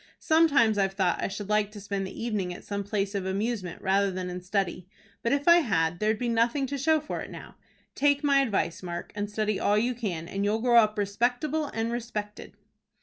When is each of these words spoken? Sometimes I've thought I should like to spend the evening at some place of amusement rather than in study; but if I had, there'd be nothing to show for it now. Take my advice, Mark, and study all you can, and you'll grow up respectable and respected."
Sometimes 0.17 0.79
I've 0.79 0.93
thought 0.95 1.21
I 1.21 1.27
should 1.27 1.47
like 1.49 1.69
to 1.73 1.79
spend 1.79 2.07
the 2.07 2.23
evening 2.23 2.51
at 2.51 2.63
some 2.63 2.83
place 2.83 3.13
of 3.13 3.27
amusement 3.27 3.83
rather 3.83 4.09
than 4.09 4.31
in 4.31 4.41
study; 4.41 4.89
but 5.21 5.31
if 5.31 5.47
I 5.47 5.57
had, 5.57 5.99
there'd 5.99 6.17
be 6.17 6.27
nothing 6.27 6.65
to 6.65 6.77
show 6.79 6.99
for 6.99 7.21
it 7.21 7.29
now. 7.29 7.53
Take 7.93 8.23
my 8.23 8.39
advice, 8.39 8.81
Mark, 8.81 9.11
and 9.13 9.29
study 9.29 9.59
all 9.59 9.77
you 9.77 9.93
can, 9.93 10.27
and 10.27 10.43
you'll 10.43 10.57
grow 10.59 10.77
up 10.79 10.97
respectable 10.97 11.65
and 11.67 11.91
respected." 11.91 12.55